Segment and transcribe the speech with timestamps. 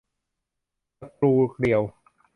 [0.99, 1.81] สกรูเกลียว